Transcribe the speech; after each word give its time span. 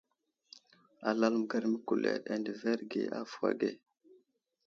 Alal 1.09 1.33
məgar 1.41 1.65
məkuleɗ 1.73 2.21
adəverge 2.33 3.01
avuhw 3.19 3.43
age. 3.49 3.69